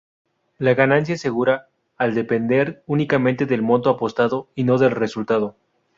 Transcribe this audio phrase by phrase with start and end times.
[0.57, 5.55] La ganancia es segura, al depender únicamente del monto apostado, y no del resultado.